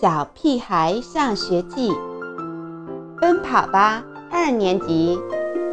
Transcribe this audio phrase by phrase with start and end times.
[0.00, 1.90] 小屁孩上学记》，
[3.20, 5.18] 奔跑吧二年级，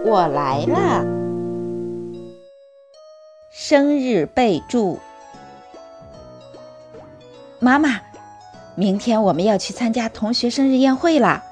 [0.04, 1.06] 我来了。
[3.52, 4.98] 生日备注：
[7.60, 8.02] 妈妈，
[8.74, 11.44] 明天我们要去参加同学生日宴会啦！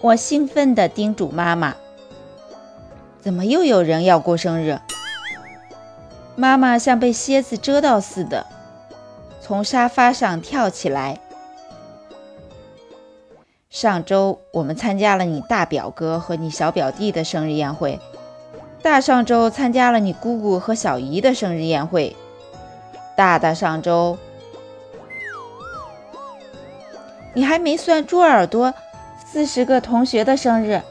[0.00, 1.74] 我兴奋地叮嘱妈妈
[3.20, 4.78] ：“怎么又有人要过生日？”
[6.36, 8.46] 妈妈像被蝎子蛰到似的，
[9.40, 11.18] 从沙发上跳起来。
[13.72, 17.98] 上周我们参加了你大表哥和你小表弟的生日宴会，
[18.82, 22.14] 大上周参加了你姑姑和小姨的生日宴会，
[23.16, 24.18] 大大上周
[27.32, 28.74] 你还没算猪耳朵，
[29.24, 30.82] 四十个同学的生日，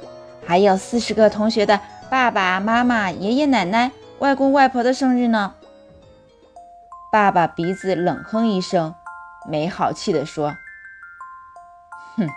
[0.43, 1.79] 还有四十个同学的
[2.09, 3.91] 爸爸妈妈、爷爷奶奶。
[4.17, 5.53] 外公外婆的生日呢？
[7.11, 8.95] 爸爸鼻子冷哼一声，
[9.47, 10.55] 没好气地说
[12.17, 12.27] ：“哼，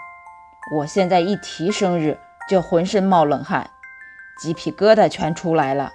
[0.72, 3.70] 我现在一提生日就浑身冒冷汗，
[4.38, 5.92] 鸡皮疙瘩全出来了。”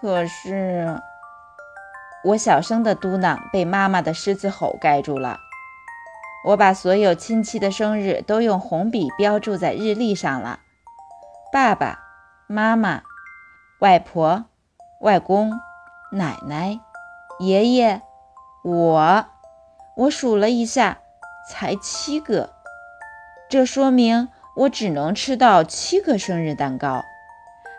[0.00, 1.00] 可是，
[2.24, 5.38] 我小声的嘟囔被妈妈的狮子吼盖住了。
[6.44, 10.60] 我把所有亲戚的生日都用红笔标注在日历上了。
[11.52, 11.98] 爸爸
[12.46, 13.02] 妈妈。
[13.80, 14.46] 外婆、
[15.02, 15.52] 外公、
[16.10, 16.80] 奶奶、
[17.38, 18.02] 爷爷，
[18.64, 19.26] 我，
[19.96, 20.98] 我数了一下，
[21.48, 22.57] 才七个。
[23.48, 27.02] 这说明我只能吃到七个生日蛋糕。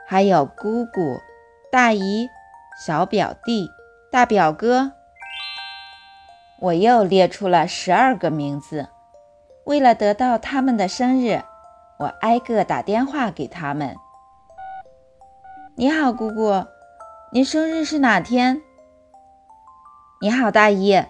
[0.08, 1.22] 还有姑姑、
[1.72, 2.28] 大姨、
[2.84, 3.70] 小表弟、
[4.12, 4.94] 大表哥。
[6.60, 8.88] 我又列出了十二个名字。
[9.66, 11.44] 为了得到他们的生日，
[12.00, 13.96] 我挨个打电话给他们。
[15.76, 16.66] 你好，姑姑，
[17.32, 18.64] 你生日是哪天？
[20.20, 21.06] 你好，大姨，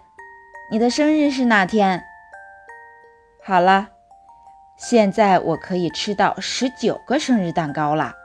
[0.69, 2.03] 你的生日是哪天？
[3.41, 3.87] 好了，
[4.79, 8.15] 现在我可以吃到十九个生日蛋糕了。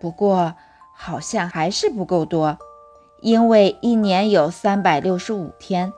[0.00, 0.56] 不过
[0.92, 2.58] 好像还是不够多，
[3.22, 5.92] 因为一年有三百六十五天，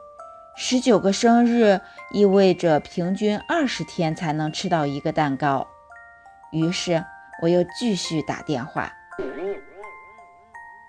[0.55, 1.81] 十九个生日
[2.13, 5.67] 意味着平均二十天才能吃到一个蛋糕。
[6.53, 7.03] 于是
[7.41, 8.93] 我又继续打电话。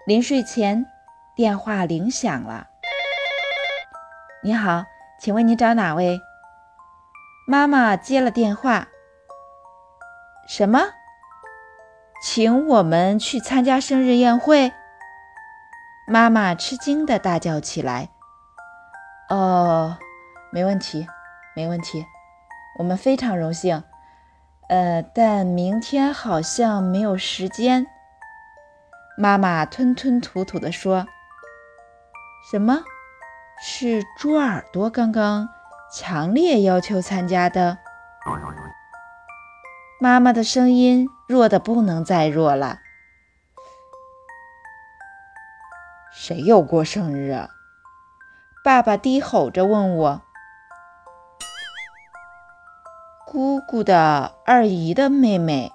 [0.05, 0.85] 临睡前，
[1.33, 2.67] 电话铃响了。
[4.43, 4.83] 你好，
[5.17, 6.19] 请问你找哪位？
[7.47, 8.87] 妈妈接了电话。
[10.47, 10.79] 什么？
[12.23, 14.71] 请我们去参加生日宴会？
[16.07, 18.09] 妈妈吃惊地大叫起来。
[19.29, 19.97] 哦，
[20.51, 21.07] 没问题，
[21.55, 22.05] 没问题，
[22.77, 23.83] 我们非常荣幸。
[24.69, 27.87] 呃，但明天好像没有时间。
[29.17, 31.05] 妈妈吞吞吐吐地说
[32.51, 32.83] ：“什么？
[33.61, 35.47] 是猪耳朵刚刚
[35.91, 37.79] 强烈要求参加的？”
[39.99, 42.79] 妈妈的声音弱得不能再弱了。
[46.11, 47.49] 谁又过生日啊？
[48.63, 50.21] 爸爸低吼着问我
[53.25, 55.71] ：“姑姑的二姨的妹妹。”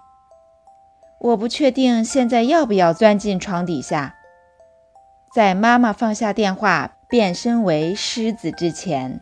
[1.19, 4.15] 我不确定现在要不要钻进床底下。
[5.35, 9.21] 在妈妈放下电话变身为狮子之前。